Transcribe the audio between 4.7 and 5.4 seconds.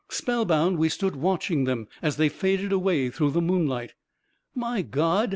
God